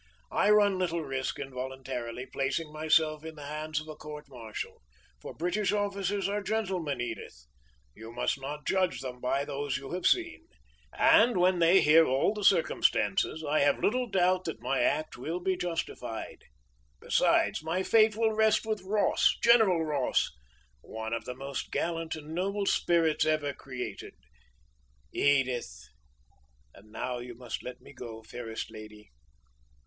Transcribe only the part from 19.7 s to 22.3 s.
Ross one of the most gallant